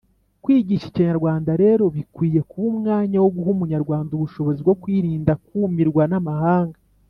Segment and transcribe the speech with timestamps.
[0.43, 6.79] Kwigisha ikinyarwanda rero bikwiye kuba umwanya wo guha Umunyarwanda ubushobozi bwo kwirinda kumirwa n’amahanga,